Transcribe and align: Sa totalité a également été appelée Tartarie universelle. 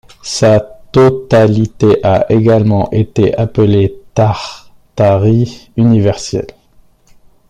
Sa 0.23 0.59
totalité 0.91 2.03
a 2.03 2.25
également 2.33 2.89
été 2.89 3.35
appelée 3.37 3.99
Tartarie 4.15 5.69
universelle. 5.77 6.47